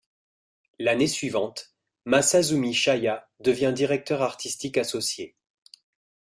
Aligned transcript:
L'année 0.79 1.05
suivante, 1.05 1.75
Masazumi 2.05 2.73
Chaya 2.73 3.29
devient 3.39 3.71
directeur 3.71 4.23
artistique 4.23 4.79
associé. 4.79 5.35